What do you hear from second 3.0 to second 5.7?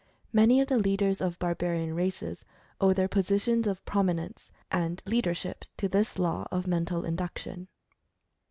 po sitions of prominence and leadership